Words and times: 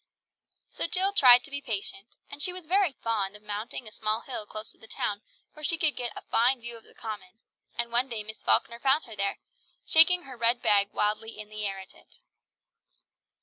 So 0.71 0.87
Jill 0.87 1.13
tried 1.13 1.43
to 1.43 1.51
be 1.51 1.61
patient, 1.61 2.15
and 2.31 2.41
she 2.41 2.51
was 2.51 2.65
very 2.65 2.93
fond 3.03 3.35
of 3.35 3.43
mounting 3.43 3.87
a 3.87 3.91
small 3.91 4.21
hill 4.21 4.47
close 4.47 4.71
to 4.71 4.79
the 4.79 4.87
town 4.87 5.21
where 5.53 5.63
she 5.63 5.77
could 5.77 5.95
get 5.95 6.11
a 6.15 6.23
fine 6.23 6.59
view 6.59 6.75
of 6.75 6.85
the 6.85 6.95
Common, 6.95 7.37
and 7.77 7.91
one 7.91 8.09
day 8.09 8.23
Miss 8.23 8.41
Falkner 8.41 8.79
found 8.79 9.03
her 9.03 9.15
there, 9.15 9.37
shaking 9.85 10.23
her 10.23 10.35
red 10.35 10.59
bag 10.59 10.91
wildly 10.91 11.37
in 11.37 11.49
the 11.49 11.67
air 11.67 11.77
at 11.77 11.93
it. 11.93 12.17